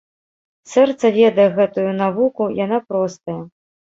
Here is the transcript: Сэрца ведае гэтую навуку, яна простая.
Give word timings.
Сэрца 0.71 1.09
ведае 1.17 1.45
гэтую 1.59 1.85
навуку, 2.01 2.43
яна 2.65 2.77
простая. 2.93 3.39